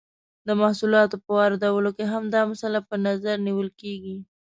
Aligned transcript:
د 0.47 0.49
محصولاتو 0.61 1.15
په 1.23 1.29
واردولو 1.37 1.89
کې 1.97 2.05
هم 2.13 2.23
دا 2.35 2.41
مسئله 2.51 2.79
په 2.89 2.95
نظر 3.05 3.35
نیول 3.47 3.69
کیږي. 3.81 4.17